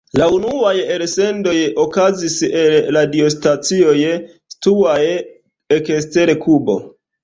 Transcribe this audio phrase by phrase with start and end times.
[0.19, 1.53] La unuaj elsendoj
[1.83, 3.97] okazis el radiostacioj
[4.57, 5.01] situaj
[5.81, 6.85] ekster Kubo.